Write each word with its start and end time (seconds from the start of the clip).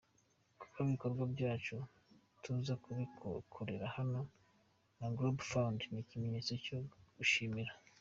Kuba 0.59 0.77
ibikorwa 0.85 1.23
byacu 1.33 1.75
tuza 2.43 2.73
kubikorera 2.83 3.85
hano 3.95 4.21
na 4.97 5.07
Global 5.17 5.45
Fund 5.51 5.79
ni 5.91 5.99
ikimenyetso 6.03 6.53
cyo 6.65 6.77
gushimira. 7.17 7.71